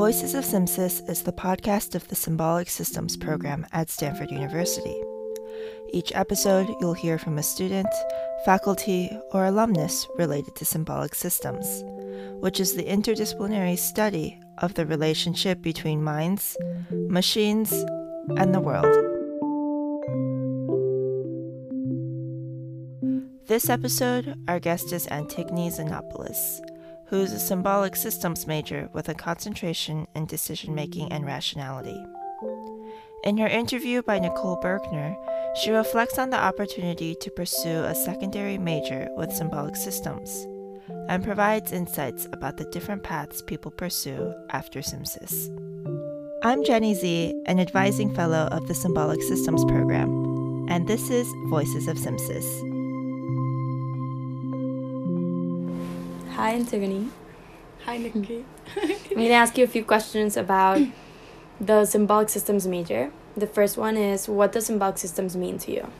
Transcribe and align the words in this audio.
Voices 0.00 0.34
of 0.34 0.46
SimSys 0.46 1.06
is 1.10 1.24
the 1.24 1.32
podcast 1.32 1.94
of 1.94 2.08
the 2.08 2.16
Symbolic 2.16 2.70
Systems 2.70 3.18
program 3.18 3.66
at 3.72 3.90
Stanford 3.90 4.30
University. 4.30 4.98
Each 5.92 6.10
episode, 6.14 6.68
you'll 6.80 6.94
hear 6.94 7.18
from 7.18 7.36
a 7.36 7.42
student, 7.42 7.86
faculty, 8.46 9.10
or 9.32 9.44
alumnus 9.44 10.08
related 10.16 10.56
to 10.56 10.64
symbolic 10.64 11.14
systems, 11.14 11.84
which 12.40 12.60
is 12.60 12.74
the 12.74 12.84
interdisciplinary 12.84 13.76
study 13.76 14.40
of 14.56 14.72
the 14.72 14.86
relationship 14.86 15.60
between 15.60 16.02
minds, 16.02 16.56
machines, 16.90 17.70
and 18.38 18.54
the 18.54 18.60
world. 18.60 18.86
This 23.48 23.68
episode, 23.68 24.34
our 24.48 24.60
guest 24.60 24.94
is 24.94 25.06
Antigone 25.08 25.68
Xenopoulos, 25.68 26.60
who 27.10 27.20
is 27.20 27.32
a 27.32 27.40
symbolic 27.40 27.96
systems 27.96 28.46
major 28.46 28.88
with 28.92 29.08
a 29.08 29.14
concentration 29.14 30.06
in 30.14 30.24
decision 30.26 30.74
making 30.74 31.10
and 31.10 31.26
rationality. 31.26 32.06
In 33.24 33.36
her 33.36 33.48
interview 33.48 34.00
by 34.00 34.20
Nicole 34.20 34.60
Bergner, 34.62 35.16
she 35.56 35.72
reflects 35.72 36.18
on 36.18 36.30
the 36.30 36.38
opportunity 36.38 37.16
to 37.16 37.30
pursue 37.32 37.84
a 37.84 37.94
secondary 37.94 38.56
major 38.56 39.08
with 39.16 39.32
symbolic 39.32 39.74
systems 39.74 40.46
and 41.08 41.24
provides 41.24 41.72
insights 41.72 42.26
about 42.32 42.56
the 42.56 42.64
different 42.66 43.02
paths 43.02 43.42
people 43.42 43.72
pursue 43.72 44.32
after 44.50 44.78
SimSys. 44.80 45.50
I'm 46.44 46.64
Jenny 46.64 46.94
Z, 46.94 47.34
an 47.46 47.58
advising 47.58 48.14
fellow 48.14 48.48
of 48.52 48.68
the 48.68 48.74
Symbolic 48.74 49.20
Systems 49.22 49.64
program, 49.64 50.68
and 50.70 50.86
this 50.86 51.10
is 51.10 51.26
Voices 51.50 51.88
of 51.88 51.96
SimSys. 51.96 52.69
Hi, 56.40 56.54
Antigone. 56.54 57.10
Hi, 57.84 57.98
Nikki. 57.98 58.46
I'm 58.74 58.88
going 59.10 59.28
to 59.28 59.32
ask 59.32 59.58
you 59.58 59.64
a 59.64 59.66
few 59.66 59.84
questions 59.84 60.38
about 60.38 60.80
the 61.60 61.84
symbolic 61.84 62.30
systems 62.30 62.66
major. 62.66 63.12
The 63.36 63.46
first 63.46 63.76
one 63.76 63.98
is 63.98 64.26
what 64.26 64.52
does 64.52 64.64
symbolic 64.64 64.96
systems 64.96 65.36
mean 65.36 65.58
to 65.58 65.70
you? 65.70 65.92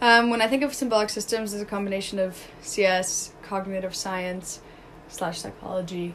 Um, 0.00 0.30
when 0.30 0.40
I 0.40 0.46
think 0.46 0.62
of 0.62 0.72
symbolic 0.74 1.10
systems, 1.10 1.52
it's 1.52 1.60
a 1.60 1.66
combination 1.66 2.20
of 2.20 2.38
CS, 2.60 3.32
cognitive 3.42 3.96
science, 3.96 4.60
slash 5.08 5.40
psychology, 5.40 6.14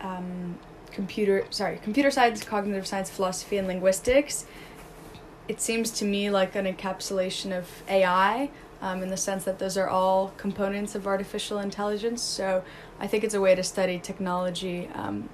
um, 0.00 0.58
computer 0.90 1.46
sorry, 1.50 1.78
computer 1.84 2.10
science, 2.10 2.42
cognitive 2.42 2.88
science, 2.88 3.08
philosophy, 3.08 3.56
and 3.56 3.68
linguistics. 3.68 4.46
It 5.46 5.60
seems 5.60 5.92
to 5.92 6.04
me 6.04 6.28
like 6.28 6.56
an 6.56 6.66
encapsulation 6.66 7.56
of 7.56 7.68
AI, 7.88 8.50
um, 8.86 9.02
in 9.02 9.08
the 9.08 9.16
sense 9.16 9.42
that 9.44 9.58
those 9.58 9.76
are 9.76 9.88
all 9.88 10.32
components 10.36 10.94
of 10.94 11.08
artificial 11.08 11.58
intelligence. 11.58 12.22
So 12.22 12.62
I 13.00 13.08
think 13.08 13.24
it's 13.24 13.34
a 13.34 13.40
way 13.40 13.54
to 13.56 13.62
study 13.64 13.98
technology 13.98 14.88
um, 14.94 15.28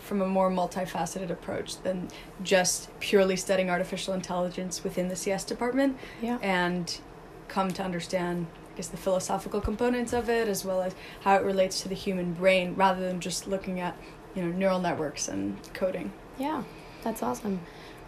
from 0.00 0.20
a 0.20 0.26
more 0.26 0.50
multifaceted 0.50 1.30
approach 1.30 1.80
than 1.82 2.08
just 2.42 2.88
purely 2.98 3.36
studying 3.36 3.70
artificial 3.70 4.12
intelligence 4.12 4.82
within 4.82 5.06
the 5.08 5.14
CS 5.14 5.44
department. 5.44 5.96
Yeah. 6.20 6.38
And 6.42 6.98
come 7.46 7.70
to 7.70 7.82
understand, 7.84 8.48
I 8.72 8.76
guess, 8.76 8.88
the 8.88 8.96
philosophical 8.96 9.60
components 9.60 10.12
of 10.12 10.28
it 10.28 10.48
as 10.48 10.64
well 10.64 10.82
as 10.82 10.96
how 11.20 11.36
it 11.36 11.44
relates 11.44 11.80
to 11.82 11.88
the 11.88 11.94
human 11.94 12.32
brain 12.32 12.74
rather 12.74 13.06
than 13.06 13.20
just 13.20 13.46
looking 13.46 13.78
at, 13.78 13.96
you 14.34 14.42
know, 14.42 14.50
neural 14.50 14.80
networks 14.80 15.28
and 15.28 15.56
coding. 15.74 16.12
Yeah, 16.38 16.64
that's 17.04 17.22
awesome. 17.22 17.60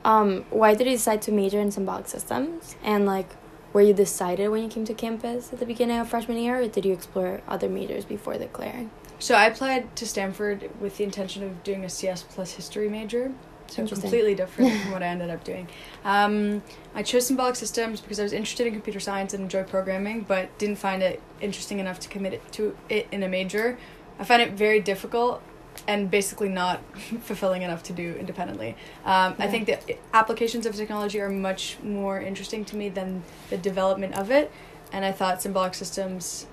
Um, 0.05 0.45
why 0.51 0.75
did 0.75 0.89
you 0.89 0.95
decide 0.95 1.23
to 1.23 1.33
major 1.33 1.61
in 1.61 1.71
symbolic 1.71 2.09
systems? 2.09 2.75
And 2.83 3.07
like, 3.07 3.29
were 3.75 3.83
you 3.83 3.93
decided 3.93 4.49
when 4.49 4.63
you 4.63 4.69
came 4.69 4.87
to 4.87 4.95
campus 4.95 5.53
at 5.53 5.59
the 5.59 5.67
beginning 5.67 5.99
of 5.99 6.09
freshman 6.09 6.39
year, 6.39 6.61
or 6.61 6.69
did 6.69 6.87
you 6.87 6.93
explore 6.93 7.43
other 7.47 7.69
majors 7.69 8.05
before 8.05 8.39
declaring? 8.39 8.91
So 9.19 9.35
I 9.35 9.47
applied 9.47 9.95
to 9.97 10.07
Stanford 10.07 10.71
with 10.81 10.97
the 10.97 11.05
intention 11.05 11.43
of 11.43 11.63
doing 11.65 11.85
a 11.85 11.89
CS 11.91 12.23
plus 12.23 12.53
history 12.53 12.89
major. 12.89 13.33
So 13.67 13.87
completely 13.87 14.35
different 14.35 14.81
from 14.81 14.93
what 14.93 15.03
I 15.03 15.07
ended 15.15 15.31
up 15.31 15.43
doing. 15.43 15.69
Um, 16.05 16.63
I 16.95 17.03
chose 17.03 17.27
symbolic 17.27 17.57
systems 17.57 18.01
because 18.01 18.21
I 18.21 18.23
was 18.23 18.33
interested 18.33 18.67
in 18.67 18.75
computer 18.75 19.01
science 19.01 19.35
and 19.35 19.43
enjoy 19.43 19.65
programming, 19.65 20.23
but 20.23 20.57
didn't 20.59 20.77
find 20.77 21.03
it 21.03 21.21
interesting 21.41 21.81
enough 21.81 21.99
to 22.01 22.09
commit 22.09 22.35
it 22.35 22.53
to 22.53 22.77
it 22.89 23.09
in 23.11 23.23
a 23.23 23.29
major. 23.29 23.79
I 24.19 24.25
found 24.25 24.43
it 24.43 24.53
very 24.53 24.81
difficult 24.81 25.43
and 25.87 26.11
basically 26.11 26.49
not 26.49 26.81
fulfilling 27.21 27.63
enough 27.63 27.83
to 27.85 27.93
do 27.93 28.15
independently. 28.15 28.77
Um, 29.05 29.35
I 29.39 29.49
think 29.49 29.67
the 29.67 29.97
applications 30.13 30.67
of 30.67 30.75
technology 30.75 31.21
are 31.21 31.29
much 31.31 31.79
more 31.83 32.21
interesting 32.21 32.65
to 32.67 32.77
me 32.77 32.89
than 32.89 33.23
the 33.51 33.57
development 33.57 34.15
of 34.15 34.31
it, 34.31 34.51
and 34.93 35.05
I 35.05 35.13
thought 35.13 35.43
symbolic 35.43 35.75
systems 35.75 36.47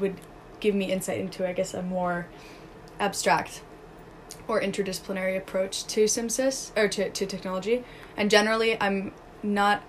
would 0.00 0.16
give 0.60 0.74
me 0.74 0.92
insight 0.92 1.18
into, 1.18 1.46
I 1.46 1.52
guess, 1.52 1.74
a 1.74 1.82
more 1.82 2.26
abstract 3.00 3.62
or 4.48 4.60
interdisciplinary 4.60 5.36
approach 5.36 5.86
to 5.86 6.04
SimSys 6.04 6.70
or 6.76 6.88
to, 6.88 7.10
to 7.10 7.26
technology. 7.26 7.84
And 8.16 8.30
generally, 8.30 8.80
I'm 8.80 9.12
not. 9.42 9.82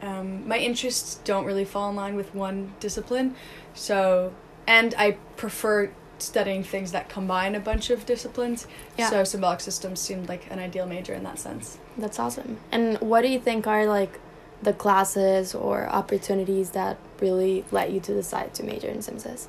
Um, 0.00 0.48
my 0.48 0.58
interests 0.58 1.20
don't 1.24 1.44
really 1.44 1.64
fall 1.64 1.88
in 1.88 1.94
line 1.94 2.16
with 2.16 2.34
one 2.34 2.74
discipline, 2.80 3.36
so 3.72 4.32
and 4.66 4.94
I 4.98 5.12
prefer 5.36 5.92
studying 6.22 6.62
things 6.62 6.92
that 6.92 7.08
combine 7.08 7.54
a 7.54 7.60
bunch 7.60 7.90
of 7.90 8.06
disciplines. 8.06 8.66
Yeah. 8.96 9.10
So 9.10 9.24
symbolic 9.24 9.60
systems 9.60 10.00
seemed 10.00 10.28
like 10.28 10.50
an 10.50 10.58
ideal 10.58 10.86
major 10.86 11.14
in 11.14 11.24
that 11.24 11.38
sense. 11.38 11.78
That's 11.96 12.18
awesome. 12.18 12.58
And 12.70 12.98
what 13.00 13.22
do 13.22 13.28
you 13.28 13.40
think 13.40 13.66
are 13.66 13.86
like 13.86 14.20
the 14.62 14.72
classes 14.72 15.54
or 15.54 15.88
opportunities 15.88 16.70
that 16.70 16.98
really 17.20 17.64
led 17.70 17.92
you 17.92 18.00
to 18.00 18.14
decide 18.14 18.54
to 18.54 18.62
major 18.62 18.88
in 18.88 18.98
SimSys? 18.98 19.48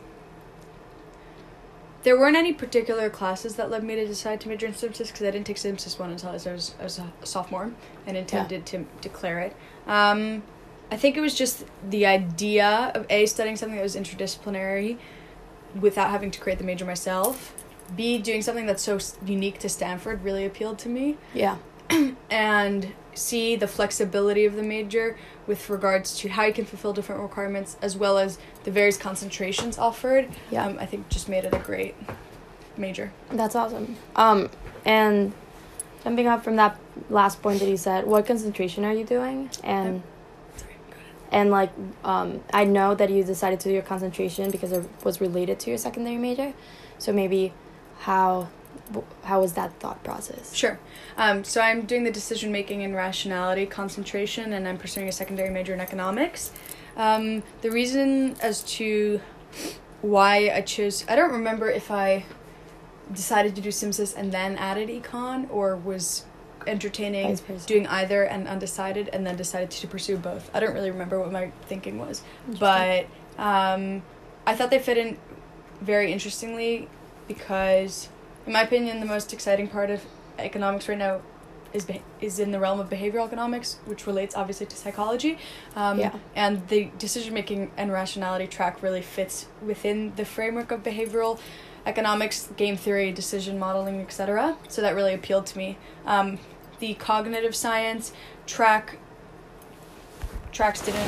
There 2.03 2.19
weren't 2.19 2.35
any 2.35 2.51
particular 2.51 3.09
classes 3.09 3.55
that 3.55 3.69
led 3.69 3.83
me 3.83 3.95
to 3.95 4.05
decide 4.05 4.41
to 4.41 4.49
major 4.49 4.65
in 4.65 4.73
SimSys 4.73 5.07
because 5.07 5.21
I 5.21 5.31
didn't 5.31 5.45
take 5.45 5.57
SimSys 5.57 5.97
one 5.97 6.09
until 6.09 6.29
I 6.29 6.33
was, 6.33 6.75
I 6.79 6.83
was, 6.83 6.99
a 6.99 7.25
sophomore 7.25 7.71
and 8.05 8.17
intended 8.17 8.65
to 8.67 8.85
declare 8.99 9.39
it. 9.39 9.55
Um, 9.87 10.43
I 10.91 10.97
think 10.97 11.15
it 11.15 11.21
was 11.21 11.33
just 11.33 11.65
the 11.89 12.05
idea 12.05 12.91
of 12.93 13.05
A, 13.09 13.25
studying 13.25 13.55
something 13.55 13.77
that 13.77 13.83
was 13.83 13.95
interdisciplinary 13.95 14.97
without 15.79 16.09
having 16.09 16.31
to 16.31 16.39
create 16.39 16.57
the 16.57 16.63
major 16.63 16.85
myself. 16.85 17.53
B, 17.95 18.17
doing 18.17 18.41
something 18.41 18.65
that's 18.65 18.83
so 18.83 18.99
unique 19.25 19.59
to 19.59 19.69
Stanford 19.69 20.23
really 20.23 20.45
appealed 20.45 20.79
to 20.79 20.89
me. 20.89 21.17
Yeah. 21.33 21.57
And 22.29 22.93
C, 23.13 23.55
the 23.55 23.67
flexibility 23.67 24.45
of 24.45 24.55
the 24.55 24.63
major 24.63 25.17
with 25.45 25.69
regards 25.69 26.17
to 26.19 26.29
how 26.29 26.45
you 26.45 26.53
can 26.53 26.65
fulfill 26.65 26.93
different 26.93 27.21
requirements 27.21 27.77
as 27.81 27.95
well 27.95 28.17
as 28.17 28.39
the 28.63 28.71
various 28.71 28.97
concentrations 28.97 29.77
offered. 29.77 30.29
Yeah. 30.49 30.65
Um, 30.65 30.77
I 30.79 30.87
think 30.87 31.09
just 31.09 31.29
made 31.29 31.43
it 31.45 31.53
a 31.53 31.59
great 31.59 31.95
major. 32.77 33.11
That's 33.29 33.55
awesome. 33.55 33.97
Um, 34.15 34.49
and 34.85 35.33
jumping 36.03 36.27
up 36.27 36.43
from 36.43 36.55
that 36.55 36.79
last 37.09 37.41
point 37.41 37.59
that 37.59 37.69
you 37.69 37.77
said, 37.77 38.05
what 38.05 38.25
concentration 38.25 38.83
are 38.85 38.93
you 38.93 39.05
doing? 39.05 39.49
And 39.63 39.85
Sorry, 39.85 39.85
go 39.85 39.89
ahead. 39.89 40.01
And 41.33 41.49
like, 41.49 41.71
um, 42.03 42.41
I 42.53 42.63
know 42.63 42.93
that 42.95 43.09
you 43.09 43.23
decided 43.23 43.59
to 43.61 43.69
do 43.69 43.73
your 43.73 43.81
concentration 43.81 44.51
because 44.51 44.71
it 44.71 44.87
was 45.03 45.19
related 45.19 45.59
to 45.61 45.71
your 45.71 45.79
secondary 45.79 46.17
major. 46.17 46.53
So 46.99 47.11
maybe, 47.11 47.53
how, 47.99 48.49
how 49.23 49.41
was 49.41 49.53
that 49.53 49.73
thought 49.79 50.03
process? 50.03 50.53
Sure. 50.53 50.79
Um, 51.17 51.43
so 51.43 51.59
I'm 51.59 51.81
doing 51.85 52.03
the 52.03 52.11
decision 52.11 52.51
making 52.51 52.83
and 52.83 52.95
rationality 52.95 53.65
concentration, 53.65 54.53
and 54.53 54.67
I'm 54.67 54.77
pursuing 54.77 55.09
a 55.09 55.11
secondary 55.11 55.49
major 55.49 55.73
in 55.73 55.79
economics. 55.79 56.51
Um, 56.95 57.41
the 57.61 57.71
reason 57.71 58.35
as 58.41 58.61
to 58.77 59.19
why 60.01 60.51
I 60.53 60.61
chose, 60.61 61.03
I 61.09 61.15
don't 61.15 61.31
remember 61.31 61.69
if 61.69 61.89
I 61.89 62.25
decided 63.11 63.55
to 63.55 63.61
do 63.61 63.69
SimSys 63.69 64.15
and 64.15 64.31
then 64.31 64.55
added 64.57 64.89
econ, 64.89 65.49
or 65.49 65.75
was 65.75 66.25
entertaining 66.67 67.27
doing 67.65 67.87
either 67.87 68.23
and 68.23 68.47
undecided, 68.47 69.09
and 69.13 69.25
then 69.25 69.35
decided 69.35 69.71
to 69.71 69.87
pursue 69.87 70.17
both. 70.17 70.49
I 70.53 70.59
don't 70.59 70.73
really 70.73 70.91
remember 70.91 71.19
what 71.19 71.31
my 71.31 71.51
thinking 71.67 71.97
was, 71.97 72.21
but 72.59 73.05
um, 73.37 74.01
I 74.45 74.55
thought 74.55 74.69
they 74.69 74.79
fit 74.79 74.97
in 74.97 75.17
very 75.81 76.11
interestingly 76.13 76.87
because, 77.27 78.09
in 78.45 78.53
my 78.53 78.61
opinion, 78.61 78.99
the 78.99 79.05
most 79.05 79.33
exciting 79.33 79.67
part 79.67 79.89
of 79.89 80.01
economics 80.39 80.87
right 80.89 80.97
now 80.97 81.21
is 81.73 81.85
beh 81.85 82.01
is 82.21 82.37
in 82.39 82.51
the 82.51 82.59
realm 82.59 82.79
of 82.79 82.89
behavioral 82.89 83.25
economics, 83.25 83.79
which 83.85 84.05
relates 84.05 84.35
obviously 84.35 84.65
to 84.67 84.75
psychology. 84.75 85.37
Um, 85.75 85.99
Yeah. 85.99 86.13
And 86.35 86.67
the 86.67 86.89
decision 86.99 87.33
making 87.33 87.71
and 87.77 87.91
rationality 87.91 88.47
track 88.47 88.83
really 88.83 89.01
fits 89.01 89.47
within 89.65 90.13
the 90.15 90.25
framework 90.25 90.71
of 90.71 90.83
behavioral 90.83 91.39
economics, 91.85 92.49
game 92.55 92.77
theory, 92.77 93.11
decision 93.11 93.59
modeling, 93.59 93.99
etc. 94.01 94.55
So 94.69 94.81
that 94.81 94.95
really 94.95 95.13
appealed 95.13 95.45
to 95.47 95.57
me. 95.57 95.77
Um, 96.05 96.39
the 96.83 96.93
cognitive 96.95 97.55
science 97.55 98.11
track 98.45 98.97
tracks 100.51 100.81
didn't 100.81 101.07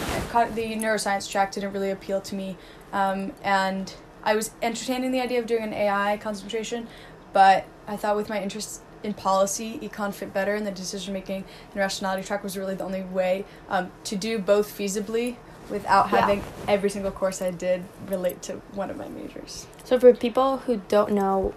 the 0.56 0.74
neuroscience 0.76 1.30
track 1.30 1.52
didn't 1.52 1.74
really 1.74 1.92
appeal 1.92 2.22
to 2.22 2.34
me 2.34 2.56
um, 2.94 3.34
and 3.44 3.94
i 4.24 4.34
was 4.34 4.52
entertaining 4.62 5.12
the 5.12 5.20
idea 5.20 5.38
of 5.38 5.46
doing 5.46 5.64
an 5.64 5.74
ai 5.74 6.16
concentration 6.16 6.88
but 7.34 7.66
i 7.90 7.98
thought 7.98 8.16
with 8.16 8.30
my 8.30 8.42
interest 8.42 8.82
in 9.04 9.14
policy 9.14 9.78
econ 9.80 10.14
fit 10.14 10.34
better 10.34 10.56
and 10.56 10.66
the 10.66 10.72
decision 10.72 11.14
making 11.14 11.44
and 11.72 11.76
rationality 11.76 12.24
track 12.26 12.42
was 12.42 12.58
really 12.58 12.74
the 12.76 12.84
only 12.86 13.04
way 13.04 13.44
um, 13.68 13.92
to 14.06 14.16
do 14.16 14.40
both 14.40 14.68
feasibly 14.78 15.36
without 15.70 16.10
Yeah. 16.10 16.20
having 16.22 16.44
every 16.70 16.90
single 16.90 17.12
course 17.12 17.42
i 17.42 17.52
did 17.52 17.84
relate 18.08 18.42
to 18.44 18.54
one 18.74 18.90
of 18.90 18.96
my 18.96 19.10
majors 19.10 19.68
So 19.84 20.00
for 20.00 20.14
people 20.14 20.58
who 20.60 20.82
don't 20.88 21.12
know, 21.12 21.54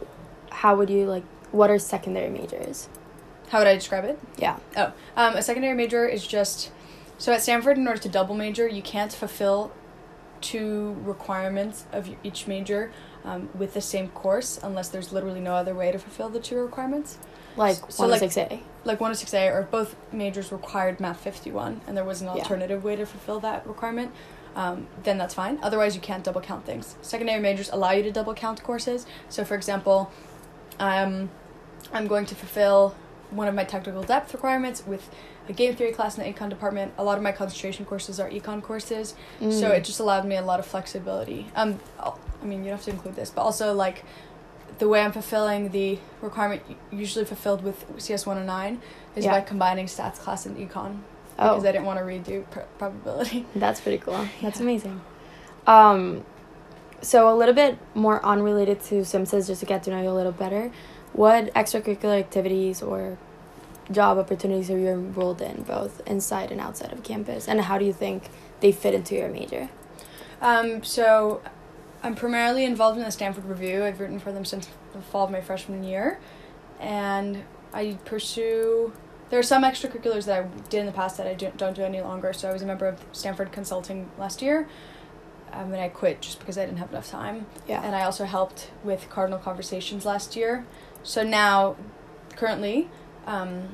how 0.51 0.75
would 0.75 0.91
you 0.91 1.07
like 1.07 1.23
what 1.53 1.71
are 1.71 1.79
secondary 1.79 2.29
majors? 2.29 2.89
How 3.51 3.59
would 3.59 3.67
I 3.67 3.75
describe 3.75 4.05
it? 4.05 4.19
Yeah. 4.37 4.59
Oh, 4.77 4.93
um, 5.17 5.37
a 5.37 5.43
secondary 5.43 5.75
major 5.75 6.07
is 6.07 6.27
just 6.27 6.71
so 7.19 7.33
at 7.33 7.43
Stanford. 7.43 7.79
In 7.79 7.87
order 7.89 8.01
to 8.01 8.09
double 8.09 8.35
major, 8.35 8.69
you 8.69 8.83
can't 8.83 9.13
fulfill 9.13 9.73
two 10.41 10.97
requirements 11.03 11.85
of 11.93 12.09
each 12.23 12.47
major 12.47 12.93
um, 13.25 13.49
with 13.59 13.75
the 13.75 13.81
same 13.81 14.09
course 14.11 14.59
unless 14.63 14.89
there's 14.89 15.13
literally 15.13 15.41
no 15.41 15.55
other 15.55 15.75
way 15.75 15.91
to 15.91 15.99
fulfill 15.99 16.29
the 16.29 16.39
two 16.41 16.57
requirements. 16.57 17.19
Like 17.57 17.77
So, 17.89 18.07
one 18.07 18.19
six 18.19 18.37
A. 18.37 18.63
Like 18.85 19.01
106A 19.01 19.53
or 19.53 19.63
both 19.63 19.97
majors 20.13 20.53
required 20.53 21.01
Math 21.01 21.19
51, 21.21 21.81
and 21.87 21.97
there 21.97 22.05
was 22.05 22.21
an 22.23 22.29
Yeah. 22.29 22.35
alternative 22.35 22.85
way 22.85 22.95
to 22.97 23.05
fulfill 23.05 23.41
that 23.41 23.67
requirement. 23.67 24.13
Um, 24.55 24.87
then 25.03 25.19
that's 25.19 25.35
fine. 25.35 25.59
Otherwise, 25.63 25.95
you 25.95 26.01
can't 26.01 26.23
double 26.25 26.41
count 26.41 26.65
things. 26.65 26.95
Secondary 27.03 27.41
majors 27.41 27.69
allow 27.71 27.91
you 27.91 28.03
to 28.05 28.13
double 28.13 28.33
count 28.35 28.63
courses. 28.63 29.07
So, 29.29 29.45
for 29.45 29.57
example, 29.57 30.11
um, 30.79 31.31
I'm 31.93 32.07
going 32.07 32.27
to 32.27 32.35
fulfill 32.35 32.95
one 33.31 33.49
of 33.49 33.55
my 33.55 33.65
technical 33.65 34.03
depth 34.03 34.33
requirements 34.33 34.87
with 34.87 35.09
a 35.49 35.53
game 35.53 35.75
theory 35.77 35.93
class 35.93 36.17
in 36.19 36.25
the 36.25 36.33
econ 36.33 36.49
department. 36.49 36.93
A 36.99 37.05
lot 37.05 37.17
of 37.17 37.23
my 37.23 37.33
concentration 37.33 37.85
courses 37.85 38.19
are 38.21 38.29
econ 38.31 38.63
courses, 38.63 39.15
so 39.41 39.47
Mm. 39.47 39.71
it 39.71 39.85
just 39.85 40.01
allowed 40.01 40.25
me 40.27 40.37
a 40.37 40.43
lot 40.43 40.59
of 40.61 40.67
flexibility. 40.67 41.47
Um, 41.57 41.79
I'll- 42.01 42.19
mean, 42.43 42.61
you 42.61 42.67
don't 42.67 42.77
have 42.77 42.85
to 42.85 42.91
include 42.93 43.17
this, 43.17 43.31
but 43.31 43.43
also 43.43 43.73
like 43.75 44.05
the 44.79 44.89
way 44.89 45.01
I'm 45.03 45.11
fulfilling 45.13 45.71
the 45.71 45.99
requirement 46.23 46.63
usually 46.93 47.25
fulfilled 47.25 47.65
with 47.65 47.85
CS 47.99 48.27
109 48.27 48.81
is 49.17 49.25
Yeah. 49.25 49.33
by 49.33 49.41
combining 49.41 49.87
stats 49.87 50.19
class 50.21 50.47
and 50.47 50.57
econ 50.57 50.99
Oh, 51.41 51.51
because 51.51 51.65
I 51.65 51.73
didn't 51.73 51.87
want 51.87 51.99
to 51.99 52.05
redo 52.05 52.49
pr- 52.51 52.61
probability. 52.79 53.45
that's 53.57 53.81
pretty 53.81 53.99
cool. 53.99 54.27
That's 54.41 54.59
Yeah. 54.59 54.63
amazing. 54.63 55.01
Um, 55.67 56.25
so 57.03 57.29
a 57.33 57.35
little 57.35 57.55
bit 57.55 57.79
more 57.95 58.25
unrelated 58.25 58.81
to 58.85 59.01
Simsys, 59.03 59.47
just 59.49 59.61
to 59.61 59.67
get 59.67 59.83
to 59.85 59.91
know 59.91 60.01
you 60.03 60.11
a 60.11 60.13
little 60.13 60.33
better. 60.33 60.71
What 61.13 61.53
extracurricular 61.55 62.19
activities 62.19 62.83
or 62.83 63.19
job 63.91 64.19
opportunities 64.19 64.71
are 64.71 64.79
you 64.79 64.89
enrolled 64.89 65.41
in, 65.41 65.63
both 65.63 66.01
inside 66.07 66.53
and 66.53 66.61
outside 66.61 66.93
of 66.93 67.03
campus, 67.03 67.49
and 67.49 67.61
how 67.63 67.79
do 67.79 67.85
you 67.85 67.93
think 67.93 68.25
they 68.61 68.73
fit 68.73 68.95
into 68.95 69.15
your 69.15 69.29
major? 69.29 69.71
Um, 70.41 70.85
so 70.85 71.41
I'm 72.03 72.15
primarily 72.15 72.65
involved 72.65 72.99
in 72.99 73.05
the 73.05 73.11
Stanford 73.11 73.47
Review. 73.47 73.85
I've 73.85 73.99
written 73.99 74.19
for 74.19 74.33
them 74.33 74.45
since 74.45 74.69
the 74.93 75.01
fall 75.01 75.25
of 75.25 75.31
my 75.31 75.41
freshman 75.41 75.83
year, 75.83 76.19
and 76.79 77.45
I 77.73 77.99
pursue. 78.05 78.93
There 79.31 79.39
are 79.39 79.43
some 79.43 79.63
extracurriculars 79.63 80.25
that 80.25 80.45
I 80.45 80.49
did 80.71 80.81
in 80.81 80.87
the 80.87 80.93
past 80.93 81.19
that 81.19 81.27
I 81.27 81.35
don't, 81.35 81.57
don't 81.57 81.75
do 81.75 81.83
any 81.83 82.01
longer. 82.01 82.33
So 82.33 82.49
I 82.49 82.53
was 82.53 82.63
a 82.63 82.67
member 82.67 82.87
of 82.87 82.99
Stanford 83.13 83.53
Consulting 83.53 84.11
last 84.19 84.41
year, 84.41 84.69
um, 85.53 85.73
and 85.73 85.83
I 85.83 85.89
quit 85.89 86.23
just 86.23 86.39
because 86.39 86.57
I 86.57 86.65
didn't 86.65 86.79
have 86.79 86.91
enough 86.91 87.11
time. 87.11 87.47
Yeah. 87.67 87.83
And 87.83 87.95
I 87.95 88.05
also 88.05 88.25
helped 88.25 88.71
with 88.85 89.11
Cardinal 89.11 89.39
Conversations 89.39 90.07
last 90.07 90.37
year. 90.37 90.65
So 91.03 91.23
now, 91.23 91.77
currently, 92.37 92.89
um, 93.27 93.69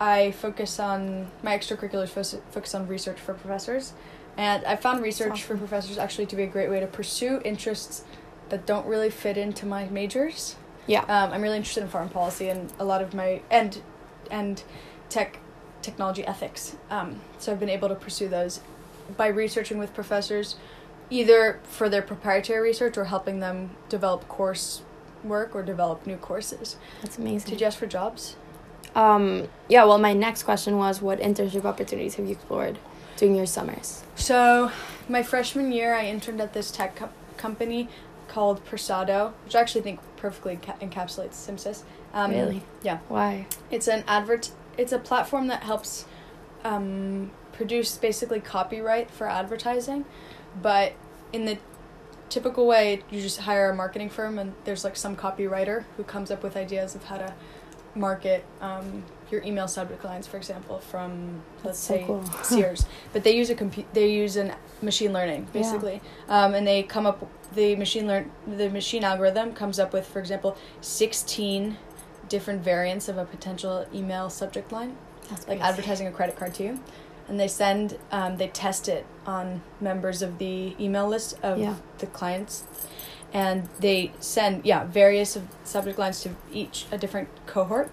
I 0.00 0.32
focus 0.32 0.80
on 0.80 1.30
my 1.42 1.56
extracurriculars 1.56 2.08
focus, 2.08 2.36
focus 2.50 2.74
on 2.74 2.88
research 2.88 3.20
for 3.20 3.34
professors, 3.34 3.92
and 4.36 4.64
I 4.64 4.76
found 4.76 5.02
research 5.02 5.42
for 5.44 5.56
professors 5.56 5.98
actually 5.98 6.26
to 6.26 6.36
be 6.36 6.42
a 6.42 6.46
great 6.48 6.68
way 6.68 6.80
to 6.80 6.86
pursue 6.86 7.40
interests 7.44 8.04
that 8.48 8.66
don't 8.66 8.86
really 8.86 9.10
fit 9.10 9.36
into 9.36 9.66
my 9.66 9.86
majors. 9.88 10.56
yeah. 10.86 11.02
Um, 11.02 11.32
I'm 11.32 11.42
really 11.42 11.56
interested 11.56 11.82
in 11.82 11.88
foreign 11.88 12.08
policy 12.08 12.48
and 12.48 12.72
a 12.78 12.84
lot 12.84 13.00
of 13.00 13.14
my 13.14 13.40
and 13.50 13.80
and 14.30 14.62
tech 15.08 15.38
technology 15.82 16.26
ethics. 16.26 16.76
Um, 16.90 17.20
so 17.38 17.52
I've 17.52 17.60
been 17.60 17.68
able 17.68 17.88
to 17.88 17.94
pursue 17.94 18.28
those 18.28 18.60
by 19.16 19.28
researching 19.28 19.78
with 19.78 19.94
professors, 19.94 20.56
either 21.10 21.60
for 21.62 21.88
their 21.88 22.02
proprietary 22.02 22.60
research 22.60 22.96
or 22.96 23.04
helping 23.04 23.40
them 23.40 23.70
develop 23.88 24.26
course 24.28 24.82
work 25.24 25.54
or 25.54 25.62
develop 25.62 26.06
new 26.06 26.16
courses. 26.16 26.76
That's 27.02 27.18
amazing. 27.18 27.50
Did 27.50 27.60
you 27.60 27.66
ask 27.66 27.78
for 27.78 27.86
jobs? 27.86 28.36
Um, 28.94 29.48
yeah, 29.68 29.84
well, 29.84 29.98
my 29.98 30.12
next 30.12 30.44
question 30.44 30.76
was 30.78 31.02
what 31.02 31.18
internship 31.18 31.64
opportunities 31.64 32.14
have 32.14 32.26
you 32.26 32.32
explored 32.32 32.78
during 33.16 33.34
your 33.34 33.46
summers? 33.46 34.04
So, 34.14 34.70
my 35.08 35.22
freshman 35.22 35.72
year, 35.72 35.94
I 35.94 36.06
interned 36.06 36.40
at 36.40 36.52
this 36.52 36.70
tech 36.70 36.96
co- 36.96 37.08
company 37.36 37.88
called 38.28 38.64
Persado, 38.64 39.32
which 39.44 39.56
I 39.56 39.60
actually 39.60 39.82
think 39.82 40.00
perfectly 40.16 40.56
enca- 40.56 40.78
encapsulates 40.80 41.34
Simsys. 41.34 41.82
Um, 42.12 42.30
really? 42.30 42.62
yeah. 42.82 42.98
Why? 43.08 43.46
It's 43.70 43.88
an 43.88 44.04
advert. 44.06 44.50
It's 44.78 44.92
a 44.92 44.98
platform 44.98 45.48
that 45.48 45.64
helps 45.64 46.04
um, 46.64 47.32
produce 47.52 47.96
basically 47.98 48.40
copyright 48.40 49.10
for 49.10 49.28
advertising, 49.28 50.04
but 50.60 50.92
in 51.32 51.44
the 51.44 51.58
typical 52.28 52.66
way, 52.66 53.02
you 53.10 53.20
just 53.20 53.40
hire 53.40 53.70
a 53.70 53.74
marketing 53.74 54.10
firm 54.10 54.38
and 54.38 54.54
there's 54.64 54.84
like 54.84 54.96
some 54.96 55.16
copywriter 55.16 55.84
who 55.96 56.04
comes 56.04 56.30
up 56.30 56.42
with 56.42 56.56
ideas 56.56 56.94
of 56.94 57.04
how 57.04 57.18
to 57.18 57.34
market 57.94 58.44
um, 58.60 59.04
your 59.30 59.42
email 59.44 59.68
subject 59.68 60.04
lines, 60.04 60.26
for 60.26 60.36
example, 60.36 60.78
from 60.80 61.42
let's 61.62 61.78
so 61.78 61.94
say 61.94 62.04
cool. 62.06 62.24
Sears. 62.42 62.86
But 63.12 63.22
they 63.24 63.36
use 63.36 63.50
a 63.50 63.54
compu- 63.54 63.84
they 63.92 64.10
use 64.10 64.36
an 64.36 64.52
machine 64.82 65.12
learning 65.12 65.46
Yeah. 65.54 65.60
basically, 65.62 66.00
um, 66.28 66.54
and 66.54 66.66
they 66.66 66.82
come 66.82 67.06
up 67.06 67.26
the 67.54 67.76
machine 67.76 68.08
learn 68.08 68.32
the 68.46 68.68
machine 68.68 69.04
algorithm 69.04 69.52
comes 69.54 69.78
up 69.78 69.92
with, 69.92 70.06
for 70.06 70.18
example, 70.18 70.56
sixteen 70.80 71.76
different 72.28 72.62
variants 72.64 73.08
of 73.08 73.16
a 73.18 73.24
potential 73.24 73.86
email 73.94 74.28
subject 74.30 74.72
line, 74.72 74.96
That's 75.30 75.46
like 75.46 75.58
crazy. 75.58 75.62
advertising 75.62 76.06
a 76.08 76.10
credit 76.10 76.36
card 76.36 76.54
to 76.54 76.64
you, 76.64 76.80
and 77.28 77.38
they 77.40 77.48
send 77.48 77.98
um, 78.12 78.36
they 78.36 78.48
test 78.48 78.88
it 78.88 79.06
on 79.26 79.62
members 79.80 80.22
of 80.22 80.38
the 80.38 80.74
email 80.78 81.08
list 81.08 81.36
of 81.42 81.58
Yeah. 81.58 81.74
the 81.98 82.06
clients. 82.06 82.64
And 83.32 83.68
they 83.80 84.12
send 84.20 84.64
yeah 84.64 84.84
various 84.84 85.36
subject 85.64 85.98
lines 85.98 86.20
to 86.22 86.30
each 86.52 86.86
a 86.92 86.98
different 86.98 87.28
cohort, 87.46 87.90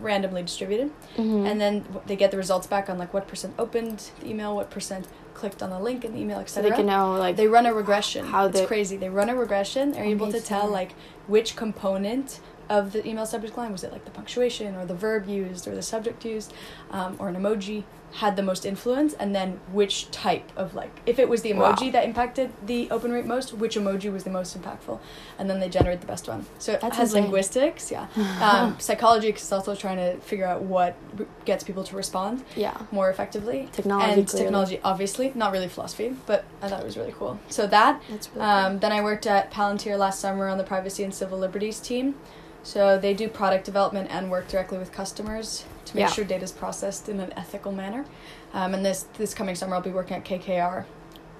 randomly 0.00 0.42
distributed 0.42 0.90
Mhm. 1.16 1.46
and 1.48 1.60
then 1.60 1.84
they 2.06 2.16
get 2.16 2.30
the 2.30 2.36
results 2.36 2.66
back 2.66 2.88
on 2.90 2.98
like 2.98 3.12
what 3.14 3.28
percent 3.28 3.54
opened 3.58 4.10
the 4.20 4.28
email, 4.30 4.56
what 4.56 4.70
percent 4.70 5.06
clicked 5.34 5.62
on 5.62 5.70
the 5.70 5.78
link 5.78 6.04
in 6.04 6.12
the 6.12 6.18
email, 6.20 6.38
etc 6.40 6.64
so 6.64 6.68
they 6.68 6.74
can 6.74 6.86
know 6.86 7.12
like 7.12 7.36
They 7.36 7.46
run 7.46 7.66
a 7.66 7.72
regression. 7.74 8.26
how 8.26 8.46
it's 8.46 8.60
crazy. 8.66 8.96
They 8.96 9.08
run 9.08 9.28
a 9.28 9.36
regression. 9.36 9.92
They're 9.92 10.04
able 10.04 10.32
to 10.32 10.40
tell 10.40 10.66
like 10.68 10.92
which 11.28 11.54
component 11.54 12.40
of 12.70 12.92
the 12.92 13.06
email 13.06 13.26
subject 13.26 13.56
line 13.58 13.72
was 13.72 13.84
it 13.84 13.92
like 13.92 14.04
the 14.06 14.10
punctuation 14.12 14.74
or 14.76 14.86
the 14.86 14.94
verb 14.94 15.28
used 15.28 15.66
or 15.68 15.74
the 15.74 15.82
subject 15.82 16.24
used 16.24 16.54
um, 16.92 17.16
or 17.18 17.28
an 17.28 17.36
emoji 17.36 17.82
had 18.12 18.34
the 18.34 18.42
most 18.42 18.64
influence 18.66 19.12
and 19.14 19.34
then 19.36 19.60
which 19.72 20.10
type 20.10 20.50
of 20.56 20.74
like 20.74 20.90
if 21.06 21.16
it 21.20 21.28
was 21.28 21.42
the 21.42 21.52
Wow. 21.52 21.72
emoji 21.72 21.92
that 21.92 22.04
impacted 22.04 22.50
the 22.66 22.90
open 22.90 23.12
rate 23.12 23.24
most 23.26 23.52
which 23.54 23.76
emoji 23.76 24.12
was 24.12 24.24
the 24.24 24.30
most 24.30 24.60
impactful 24.60 24.98
and 25.38 25.48
then 25.48 25.60
they 25.60 25.68
generate 25.68 26.00
the 26.00 26.08
best 26.08 26.26
one 26.26 26.44
so 26.58 26.72
it 26.72 26.80
That's 26.80 26.96
has 26.96 27.08
insane. 27.10 27.22
linguistics 27.24 27.90
yeah 27.90 28.06
um, 28.42 28.78
psychology 28.80 29.28
is 29.30 29.52
also 29.52 29.74
trying 29.76 29.98
to 29.98 30.18
figure 30.20 30.46
out 30.46 30.62
what 30.62 30.96
r- 31.20 31.26
gets 31.44 31.62
people 31.62 31.84
to 31.84 31.94
respond 31.96 32.42
yeah. 32.56 32.76
more 32.90 33.10
effectively. 33.10 33.68
Technology. 33.72 34.12
and 34.12 34.28
clearly. 34.28 34.44
technology, 34.44 34.80
obviously, 34.84 35.32
not 35.36 35.52
really 35.52 35.68
philosophy, 35.68 36.14
but 36.26 36.44
I 36.62 36.68
thought 36.68 36.80
it 36.80 36.86
was 36.86 36.96
really 36.96 37.14
cool. 37.16 37.38
So 37.48 37.66
that. 37.68 38.00
That's 38.10 38.28
really 38.34 38.40
Um, 38.46 38.78
then 38.80 38.92
I 38.92 39.00
worked 39.02 39.26
at 39.26 39.50
Palantir 39.52 39.96
last 39.98 40.18
summer 40.20 40.48
on 40.48 40.58
the 40.58 40.64
privacy 40.64 41.02
and 41.04 41.12
civil 41.14 41.38
liberties 41.38 41.78
team. 41.80 42.14
So 42.62 42.98
they 42.98 43.14
do 43.14 43.28
product 43.28 43.64
development 43.64 44.08
and 44.10 44.30
work 44.30 44.48
directly 44.48 44.78
with 44.78 44.92
customers 44.92 45.64
to 45.86 45.96
make 45.96 46.02
Yeah. 46.02 46.10
sure 46.12 46.24
data 46.24 46.44
is 46.44 46.52
processed 46.52 47.08
in 47.08 47.18
an 47.20 47.32
ethical 47.36 47.72
manner. 47.72 48.04
Um, 48.52 48.74
and 48.74 48.84
this 48.84 49.06
this 49.16 49.32
coming 49.34 49.54
summer, 49.54 49.74
I'll 49.76 49.80
be 49.82 49.90
working 49.90 50.16
at 50.16 50.24
KKR 50.24 50.84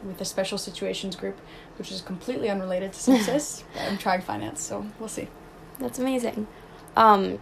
with 0.05 0.19
the 0.19 0.25
special 0.25 0.57
situations 0.59 1.15
group, 1.17 1.39
which 1.79 1.93
is 1.93 2.00
completely 2.00 2.49
unrelated 2.49 2.93
to 2.95 2.99
SimSys. 3.11 3.65
I'm 3.79 3.99
trying 3.99 4.23
finance, 4.23 4.62
so 4.62 4.87
we'll 4.99 5.09
see. 5.09 5.29
That's 5.79 5.99
amazing. 5.99 6.47
Um, 6.97 7.39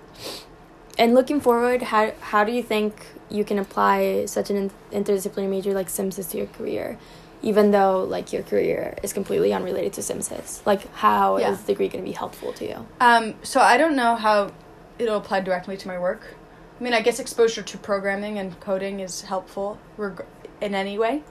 and 0.99 1.15
looking 1.15 1.41
forward, 1.41 1.83
how 1.83 2.13
how 2.21 2.43
do 2.45 2.51
you 2.53 2.63
think 2.63 3.07
you 3.31 3.45
can 3.45 3.59
apply 3.59 4.25
such 4.27 4.51
an 4.51 4.57
in- 4.57 5.05
interdisciplinary 5.05 5.49
major 5.51 5.73
like 5.75 5.89
Simsys 5.89 6.31
to 6.31 6.39
your 6.39 6.47
career, 6.47 6.99
even 7.43 7.71
though 7.71 8.03
like 8.05 8.33
your 8.33 8.43
career 8.43 8.97
is 9.03 9.13
completely 9.13 9.53
unrelated 9.53 9.93
to 9.95 10.01
Simsys? 10.01 10.65
Like, 10.67 10.93
how 10.95 11.37
is 11.37 11.43
Yeah. 11.43 11.51
the 11.53 11.63
degree 11.73 11.89
going 11.89 12.05
to 12.05 12.09
be 12.09 12.15
helpful 12.17 12.53
to 12.55 12.65
you? 12.69 12.87
Um, 13.01 13.35
so 13.43 13.61
I 13.61 13.77
don't 13.77 13.97
know 13.97 14.17
how 14.17 14.53
it'll 14.99 15.17
apply 15.19 15.41
directly 15.41 15.77
to 15.77 15.89
my 15.89 15.99
work. 15.99 16.35
I 16.81 16.83
mean, 16.85 16.93
I 16.95 17.01
guess 17.01 17.19
exposure 17.19 17.63
to 17.63 17.79
programming 17.79 18.39
and 18.39 18.59
coding 18.61 19.01
is 19.01 19.23
helpful 19.23 19.79
reg- 19.97 20.25
in 20.61 20.75
any 20.75 20.99
way. 20.99 21.23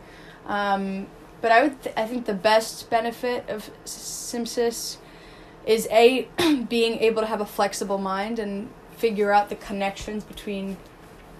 Um, 0.45 1.07
but 1.41 1.51
I 1.51 1.63
would, 1.63 1.81
th- 1.83 1.95
I 1.97 2.05
think 2.07 2.25
the 2.25 2.33
best 2.33 2.89
benefit 2.89 3.47
of 3.49 3.69
Simsys 3.85 4.97
is 5.65 5.87
a 5.91 6.27
being 6.69 6.99
able 6.99 7.21
to 7.21 7.27
have 7.27 7.41
a 7.41 7.45
flexible 7.45 7.97
mind 7.97 8.39
and 8.39 8.69
figure 8.95 9.31
out 9.31 9.49
the 9.49 9.55
connections 9.55 10.23
between 10.23 10.77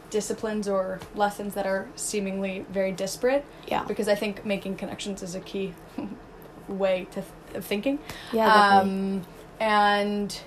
disciplines 0.09 0.67
or 0.67 0.99
lessons 1.15 1.53
that 1.55 1.65
are 1.65 1.87
seemingly 1.95 2.65
very 2.69 2.91
disparate. 2.91 3.45
Yeah. 3.67 3.83
Because 3.83 4.07
I 4.07 4.15
think 4.15 4.45
making 4.45 4.77
connections 4.77 5.21
is 5.23 5.35
a 5.35 5.39
key 5.41 5.73
way 6.67 7.05
to 7.11 7.21
th- 7.21 7.25
of 7.55 7.65
thinking 7.65 7.99
Yeah. 8.33 8.79
Um, 8.79 9.25
and 9.59 10.37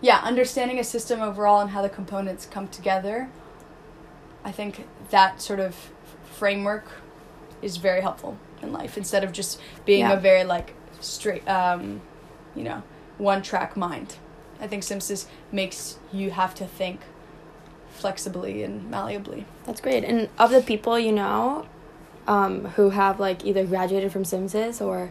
yeah, 0.00 0.18
understanding 0.22 0.78
a 0.78 0.84
system 0.84 1.20
overall 1.22 1.60
and 1.60 1.70
how 1.70 1.82
the 1.82 1.88
components 1.88 2.46
come 2.46 2.68
together. 2.68 3.28
I 4.44 4.52
think 4.52 4.86
that 5.10 5.40
sort 5.40 5.58
of 5.60 5.74
framework 6.34 6.84
is 7.62 7.78
very 7.78 8.00
helpful 8.02 8.36
in 8.62 8.72
life 8.72 8.96
instead 8.98 9.24
of 9.24 9.32
just 9.32 9.60
being 9.84 10.00
Yeah. 10.00 10.12
a 10.12 10.20
very 10.20 10.44
like 10.44 10.74
straight, 11.00 11.46
um, 11.48 12.00
you 12.54 12.62
know, 12.62 12.82
one 13.18 13.42
track 13.42 13.76
mind. 13.76 14.16
I 14.60 14.66
think 14.66 14.82
Simsys 14.82 15.26
makes 15.52 15.98
you 16.12 16.30
have 16.30 16.54
to 16.56 16.66
think 16.66 17.00
flexibly 17.96 18.62
and 18.62 18.90
malleably. 18.90 19.44
That's 19.64 19.80
great. 19.80 20.04
And 20.04 20.28
of 20.38 20.50
the 20.50 20.62
people 20.62 20.98
you 20.98 21.12
know, 21.12 21.66
um, 22.26 22.64
who 22.76 22.90
have 22.90 23.20
like 23.20 23.44
either 23.44 23.64
graduated 23.64 24.12
from 24.12 24.24
Simsys 24.24 24.84
or 24.84 25.10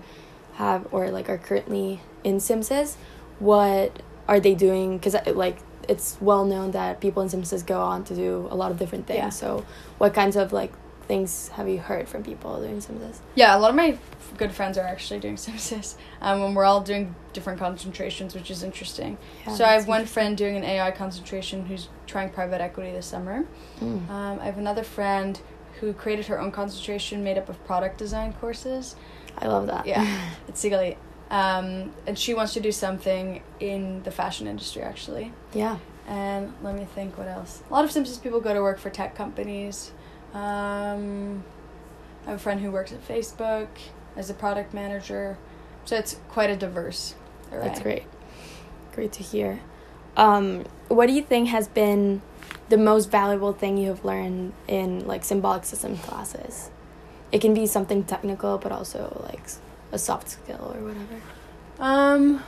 have 0.56 0.88
or 0.92 1.10
like 1.10 1.30
are 1.30 1.38
currently 1.38 2.02
in 2.24 2.38
Simsys, 2.38 2.96
what 3.40 4.02
are 4.28 4.40
they 4.40 4.56
doing? 4.56 4.98
Because 4.98 5.16
like 5.28 5.58
it's 5.88 6.18
well 6.20 6.46
known 6.46 6.72
that 6.72 7.00
people 7.00 7.22
in 7.22 7.30
Simsys 7.30 7.66
go 7.66 7.82
on 7.82 8.04
to 8.06 8.16
do 8.16 8.48
a 8.50 8.56
lot 8.56 8.72
of 8.72 8.80
different 8.80 9.08
things. 9.08 9.18
Yeah. 9.18 9.30
So, 9.30 9.66
what 9.98 10.14
kinds 10.14 10.36
of 10.36 10.52
like 10.52 10.74
things 11.08 11.50
have 11.50 11.70
you 11.70 11.80
heard 11.80 12.08
from 12.08 12.24
people 12.24 12.60
doing 12.60 12.78
Simsys? 12.78 13.20
Yeah, 13.36 13.56
a 13.56 13.60
lot 13.60 13.70
of 13.70 13.76
my 13.76 13.98
good 14.38 14.52
friends 14.52 14.78
are 14.78 14.86
actually 14.86 15.20
doing 15.20 15.36
Simsys, 15.46 15.96
um, 16.22 16.42
and 16.42 16.56
we're 16.56 16.66
all 16.66 16.82
doing 16.82 17.16
different 17.34 17.60
concentrations, 17.60 18.34
which 18.36 18.50
is 18.50 18.64
interesting. 18.64 19.18
Yeah, 19.46 19.54
so 19.54 19.66
I 19.66 19.74
have 19.74 19.88
one 19.88 20.06
friend 20.06 20.38
doing 20.38 20.56
an 20.56 20.64
AI 20.64 20.92
concentration 20.92 21.66
who's 21.66 21.90
trying 22.08 22.30
private 22.30 22.62
equity 22.62 22.92
this 22.92 23.06
summer. 23.06 23.46
Mm. 23.80 24.10
Um, 24.10 24.40
I 24.40 24.46
have 24.46 24.58
another 24.58 24.84
friend 24.84 25.40
who 25.80 25.94
created 25.94 26.26
her 26.28 26.40
own 26.40 26.52
concentration 26.52 27.24
made 27.24 27.38
up 27.38 27.50
of 27.50 27.64
product 27.66 27.98
design 27.98 28.34
courses. 28.34 28.96
I 29.38 29.48
love 29.48 29.68
that. 29.68 29.86
Yeah, 29.86 30.30
it's 30.48 30.64
Sigali. 30.64 30.98
Um, 31.30 31.92
and 32.06 32.18
she 32.18 32.34
wants 32.34 32.54
to 32.54 32.60
do 32.60 32.72
something 32.72 33.42
in 33.60 34.04
the 34.04 34.12
fashion 34.12 34.48
industry 34.48 34.82
actually. 34.84 35.34
yeah. 35.54 35.78
And 36.08 36.54
let 36.62 36.76
me 36.76 36.86
think 36.94 37.18
what 37.18 37.28
else. 37.28 37.64
A 37.68 37.74
lot 37.74 37.84
of 37.84 37.90
SimSys 37.90 38.22
people 38.22 38.40
go 38.40 38.54
to 38.54 38.62
work 38.62 38.78
for 38.78 38.92
tech 38.92 39.16
companies. 39.16 39.92
Um, 40.36 41.46
I 42.28 42.32
have 42.32 42.40
a 42.40 42.44
friend 42.44 42.60
who 42.60 42.70
works 42.70 42.92
at 42.92 43.08
Facebook 43.08 43.68
as 44.18 44.30
a 44.30 44.34
product 44.34 44.74
manager. 44.74 45.38
So 45.86 45.96
it's 45.96 46.18
quite 46.30 46.50
a 46.50 46.58
diverse 46.58 47.16
array. 47.52 47.68
That's 47.68 47.80
great. 47.80 48.04
Great 48.92 49.14
to 49.14 49.24
hear. 49.24 49.62
Um, 50.18 50.66
what 50.90 51.08
do 51.08 51.14
you 51.14 51.22
think 51.22 51.50
has 51.50 51.68
been 51.70 52.22
the 52.68 52.78
most 52.78 53.10
valuable 53.10 53.54
thing 53.54 53.78
you 53.78 53.90
have 53.90 54.04
learned 54.04 54.54
in 54.68 55.08
like 55.08 55.24
symbolic 55.24 55.64
system 55.64 55.98
classes? 55.98 56.70
It 57.32 57.40
can 57.40 57.54
be 57.54 57.66
something 57.66 58.04
technical, 58.04 58.58
but 58.58 58.72
also 58.72 59.26
like 59.30 59.48
a 59.92 59.98
soft 59.98 60.30
skill 60.30 60.74
or 60.76 60.82
whatever. 60.82 61.22
Um, 61.80 62.44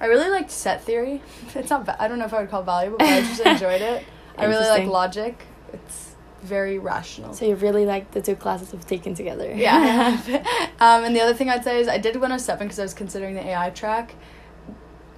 I 0.00 0.06
really 0.06 0.30
liked 0.30 0.50
set 0.50 0.82
theory. 0.82 1.22
It's 1.54 1.70
not. 1.70 1.88
I 2.00 2.08
don't 2.08 2.18
know 2.18 2.24
if 2.24 2.34
I 2.34 2.40
would 2.40 2.50
call 2.50 2.62
it 2.62 2.66
valuable, 2.66 2.98
but 2.98 3.08
I 3.08 3.20
just 3.20 3.40
enjoyed 3.44 3.82
it. 3.82 4.04
I 4.40 4.46
really 4.46 4.68
like 4.68 4.86
logic. 4.86 5.42
It's 5.72 6.14
very 6.42 6.78
rational. 6.78 7.34
So 7.34 7.44
you 7.44 7.54
really 7.54 7.84
like 7.84 8.12
the 8.12 8.22
two 8.22 8.36
classes 8.36 8.72
we've 8.72 8.86
taken 8.86 9.14
together. 9.14 9.52
yeah. 9.54 10.20
um, 10.80 11.04
and 11.04 11.14
the 11.14 11.20
other 11.20 11.34
thing 11.34 11.48
I'd 11.48 11.64
say 11.64 11.80
is 11.80 11.88
I 11.88 11.98
did 11.98 12.14
107 12.14 12.66
because 12.66 12.78
I 12.78 12.82
was 12.82 12.94
considering 12.94 13.34
the 13.34 13.46
AI 13.46 13.70
track, 13.70 14.14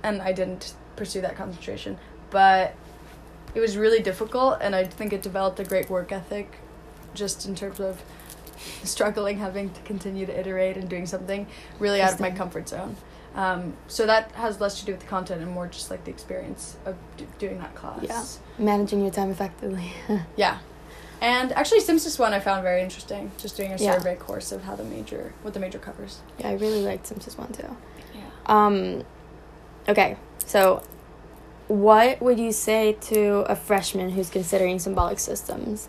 and 0.03 0.21
I 0.21 0.33
didn't 0.33 0.75
pursue 0.97 1.21
that 1.23 1.37
concentration. 1.37 1.99
But 2.31 2.75
it 3.55 3.61
was 3.61 3.77
really 3.77 4.03
difficult, 4.03 4.59
and 4.61 4.75
I 4.75 4.85
think 4.85 5.13
it 5.13 5.23
developed 5.23 5.61
a 5.61 5.65
great 5.65 5.91
work 5.91 6.13
ethic, 6.13 6.59
just 7.15 7.47
in 7.47 7.55
terms 7.55 7.81
of 7.81 8.03
struggling, 8.85 9.39
having 9.39 9.71
to 9.71 9.81
continue 9.83 10.27
to 10.27 10.39
iterate 10.39 10.77
and 10.77 10.89
doing 10.89 11.07
something 11.07 11.47
really 11.79 12.01
out 12.01 12.15
of 12.15 12.21
my 12.21 12.31
comfort 12.31 12.69
zone. 12.69 12.97
Um, 13.35 13.75
so 13.89 14.05
that 14.07 14.31
has 14.33 14.61
less 14.61 14.79
to 14.81 14.87
do 14.87 14.93
with 14.93 15.01
the 15.01 15.07
content 15.07 15.41
and 15.43 15.51
more 15.51 15.67
just 15.67 15.91
like 15.91 16.05
the 16.05 16.11
experience 16.11 16.77
of 16.85 16.97
d- 17.17 17.27
doing 17.39 17.59
that 17.59 17.75
class. 17.75 18.03
Yeah. 18.03 18.65
Managing 18.65 19.01
your 19.03 19.11
time 19.11 19.31
effectively. 19.31 19.93
Yeah. 20.37 20.59
And 21.21 21.53
actually, 21.53 21.81
Simsys 21.81 22.19
one 22.19 22.35
I 22.35 22.41
found 22.41 22.63
very 22.65 22.83
interesting. 22.83 23.31
Just 23.39 23.57
doing 23.57 23.73
a 23.73 23.77
Yeah. 23.77 23.95
survey 23.95 24.17
course 24.17 24.51
of 24.53 24.65
how 24.65 24.75
the 24.75 24.83
major, 24.85 25.33
what 25.43 25.55
the 25.55 25.61
major 25.61 25.79
covers. 25.79 26.19
yeah, 26.39 26.49
I 26.49 26.55
really 26.55 26.83
liked 26.83 27.09
SimSys 27.09 27.39
one 27.39 27.53
too. 27.53 27.77
Yeah. 28.13 28.21
Um, 28.47 29.05
okay, 29.89 30.17
so 30.45 30.83
what 31.69 32.21
would 32.21 32.39
you 32.41 32.51
say 32.53 32.95
to 33.03 33.47
a 33.49 33.55
freshman 33.57 34.11
who's 34.11 34.31
considering 34.31 34.79
symbolic 34.81 35.19
systems 35.21 35.89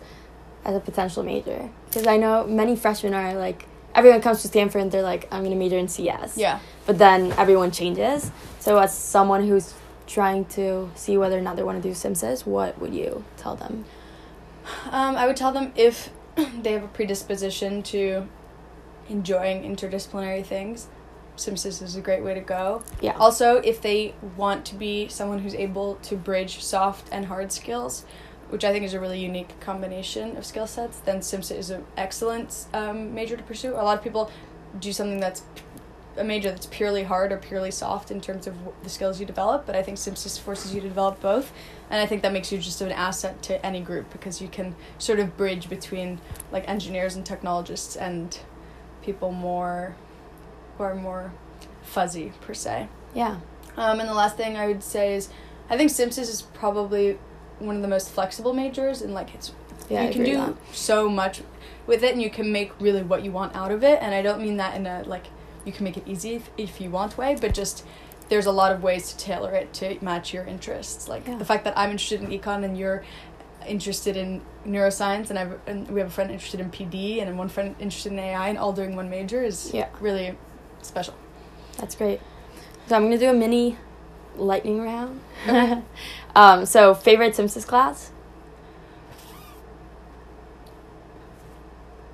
as 0.64 0.76
a 0.76 0.80
potential 0.80 1.22
major? 1.24 1.68
Because 1.86 2.06
I 2.06 2.16
know 2.16 2.44
many 2.46 2.76
freshmen 2.76 3.12
are 3.12 3.34
like, 3.34 3.66
everyone 3.94 4.20
comes 4.20 4.42
to 4.42 4.48
Stanford 4.48 4.82
and 4.82 4.92
they're 4.92 5.02
like, 5.02 5.28
I'm 5.30 5.40
going 5.40 5.52
to 5.52 5.56
major 5.56 5.78
in 5.78 5.88
CS. 5.88 6.36
Yeah. 6.36 6.60
But 6.86 6.98
then 6.98 7.32
everyone 7.32 7.70
changes. 7.70 8.30
So, 8.58 8.78
as 8.78 8.96
someone 8.96 9.46
who's 9.46 9.74
trying 10.06 10.44
to 10.46 10.90
see 10.94 11.16
whether 11.16 11.38
or 11.38 11.42
not 11.42 11.56
they 11.56 11.62
want 11.62 11.82
to 11.82 11.88
do 11.88 11.94
SimSys, 11.94 12.46
what 12.46 12.78
would 12.80 12.94
you 12.94 13.24
tell 13.36 13.56
them? 13.56 13.84
Um, 14.90 15.16
I 15.16 15.26
would 15.26 15.36
tell 15.36 15.52
them 15.52 15.72
if 15.76 16.10
they 16.36 16.72
have 16.72 16.84
a 16.84 16.88
predisposition 16.88 17.82
to 17.84 18.28
enjoying 19.08 19.62
interdisciplinary 19.62 20.44
things, 20.44 20.88
Simsys 21.36 21.82
is 21.82 21.96
a 21.96 22.00
great 22.00 22.22
way 22.22 22.34
to 22.34 22.40
go. 22.40 22.82
Yeah. 23.00 23.16
Also, 23.16 23.56
if 23.56 23.82
they 23.82 24.14
want 24.36 24.64
to 24.66 24.74
be 24.74 25.08
someone 25.08 25.40
who's 25.40 25.54
able 25.54 25.96
to 25.96 26.16
bridge 26.16 26.62
soft 26.62 27.08
and 27.10 27.26
hard 27.26 27.52
skills, 27.52 28.04
which 28.54 28.62
I 28.62 28.70
think 28.70 28.84
is 28.84 28.94
a 28.94 29.00
really 29.00 29.18
unique 29.18 29.58
combination 29.58 30.36
of 30.36 30.46
skill 30.46 30.68
sets, 30.68 31.00
then 31.00 31.18
Simsys 31.18 31.58
is 31.58 31.70
an 31.70 31.84
excellent 31.96 32.66
um, 32.72 33.12
major 33.12 33.36
to 33.36 33.42
pursue. 33.42 33.72
A 33.72 33.82
lot 33.82 33.98
of 33.98 34.04
people 34.04 34.30
do 34.78 34.92
something 34.92 35.18
that's 35.18 35.42
a 36.16 36.22
major 36.22 36.50
that's 36.50 36.66
purely 36.66 37.02
hard 37.02 37.32
or 37.32 37.38
purely 37.38 37.72
soft 37.72 38.12
in 38.12 38.20
terms 38.20 38.46
of 38.46 38.54
the 38.84 38.88
skills 38.88 39.18
you 39.18 39.26
develop, 39.26 39.66
but 39.66 39.74
I 39.74 39.82
think 39.82 39.98
Simsys 39.98 40.38
forces 40.38 40.72
you 40.72 40.80
to 40.82 40.88
develop 40.88 41.20
both, 41.20 41.52
and 41.90 42.00
I 42.00 42.06
think 42.06 42.22
that 42.22 42.32
makes 42.32 42.52
you 42.52 42.58
just 42.58 42.80
an 42.80 42.92
asset 42.92 43.42
to 43.42 43.66
any 43.66 43.80
group 43.80 44.08
because 44.12 44.40
you 44.40 44.46
can 44.46 44.76
sort 44.98 45.18
of 45.18 45.36
bridge 45.36 45.68
between 45.68 46.20
like 46.52 46.68
engineers 46.68 47.16
and 47.16 47.26
technologists 47.26 47.96
and 47.96 48.38
people 49.02 49.32
more 49.32 49.96
who 50.78 50.84
are 50.84 50.94
more 50.94 51.32
fuzzy 51.82 52.32
per 52.40 52.54
se. 52.54 52.86
Yeah. 53.16 53.40
Um, 53.76 53.98
and 53.98 54.08
the 54.08 54.14
last 54.14 54.36
thing 54.36 54.56
I 54.56 54.68
would 54.68 54.84
say 54.84 55.16
is, 55.16 55.28
I 55.68 55.76
think 55.76 55.90
Simsys 55.90 56.30
is 56.30 56.42
probably 56.42 57.18
one 57.58 57.76
of 57.76 57.82
the 57.82 57.88
most 57.88 58.10
flexible 58.10 58.52
majors, 58.52 59.02
and 59.02 59.14
like 59.14 59.34
it's 59.34 59.52
Yeah, 59.88 60.02
I 60.02 60.06
you 60.06 60.12
can 60.12 60.24
do 60.24 60.56
so 60.72 61.08
much 61.08 61.42
with 61.86 62.02
it, 62.02 62.12
and 62.12 62.22
you 62.22 62.30
can 62.30 62.50
make 62.52 62.72
really 62.80 63.02
what 63.02 63.24
you 63.24 63.30
want 63.32 63.54
out 63.54 63.70
of 63.70 63.82
it. 63.84 63.98
And 64.02 64.14
I 64.14 64.22
don't 64.22 64.40
mean 64.40 64.56
that 64.56 64.74
in 64.76 64.86
a 64.86 65.02
like 65.06 65.26
you 65.64 65.72
can 65.72 65.84
make 65.84 65.96
it 65.96 66.04
easy 66.06 66.34
if, 66.34 66.50
if 66.56 66.80
you 66.80 66.90
want 66.90 67.16
way, 67.16 67.36
but 67.40 67.54
just 67.54 67.84
there's 68.28 68.46
a 68.46 68.52
lot 68.52 68.72
of 68.72 68.82
ways 68.82 69.12
to 69.12 69.18
tailor 69.18 69.52
it 69.52 69.72
to 69.74 69.98
match 70.02 70.32
your 70.32 70.44
interests. 70.44 71.08
Like 71.08 71.26
Yeah. 71.26 71.36
the 71.36 71.44
fact 71.44 71.64
that 71.64 71.76
I'm 71.76 71.90
interested 71.90 72.22
in 72.22 72.28
econ 72.28 72.64
and 72.64 72.76
you're 72.76 73.04
interested 73.66 74.16
in 74.16 74.42
neuroscience, 74.66 75.30
and 75.30 75.38
I've 75.38 75.58
and 75.66 75.88
we 75.90 76.00
have 76.00 76.08
a 76.08 76.12
friend 76.12 76.30
interested 76.30 76.60
in 76.60 76.70
PD, 76.70 77.20
and 77.22 77.38
one 77.38 77.48
friend 77.48 77.74
interested 77.78 78.12
in 78.12 78.18
AI, 78.18 78.48
and 78.48 78.58
all 78.58 78.72
doing 78.72 78.96
one 78.96 79.08
major 79.08 79.42
is 79.42 79.72
Yeah. 79.72 79.88
really 80.00 80.36
special. 80.82 81.14
That's 81.78 81.94
great. 81.94 82.20
So 82.86 82.96
I'm 82.96 83.04
gonna 83.04 83.18
do 83.18 83.30
a 83.30 83.34
mini 83.34 83.76
lightning 84.36 84.80
round. 84.80 85.20
um, 86.36 86.66
so 86.66 86.94
favorite 86.94 87.34
SimSys 87.34 87.66
class? 87.66 88.10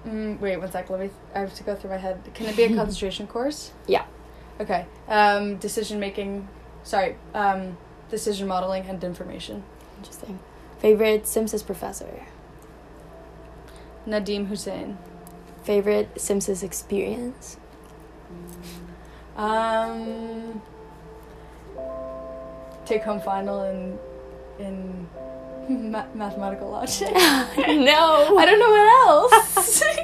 Mm, 0.07 0.41
wait 0.41 0.57
one 0.57 0.71
sec. 0.71 0.89
Let 0.89 1.01
me. 1.01 1.11
I 1.35 1.41
have 1.41 1.55
to 1.55 1.63
go 1.63 1.75
through 1.75 1.91
my 1.91 1.99
head. 1.99 2.21
Can 2.35 2.47
it 2.47 2.57
be 2.57 2.65
a 2.65 2.69
concentration 2.75 3.27
course? 3.27 3.73
Yeah. 3.87 4.05
Okay. 4.59 4.87
Um, 5.09 5.57
decision 5.57 6.01
making. 6.01 6.49
Sorry. 6.83 7.17
Um, 7.35 7.77
decision 8.11 8.49
modeling 8.49 8.85
and 8.87 9.03
information. 9.05 9.63
Interesting. 9.99 10.39
Favorite 10.79 11.25
SimSys 11.25 11.65
professor? 11.65 12.27
Nadeem 14.07 14.47
Hussain. 14.47 14.97
Favorite 15.63 16.15
SimSys 16.15 16.63
experience? 16.63 17.59
Um, 19.37 20.63
take 22.91 23.05
home 23.05 23.21
final 23.21 23.63
in 23.63 23.97
in 24.59 25.07
ma- 25.93 26.11
mathematical 26.15 26.71
logic. 26.71 27.13
no. 27.15 28.37
I 28.37 28.45
don't 28.45 28.59
know 28.59 28.71
what 28.77 28.89
else. 29.07 29.83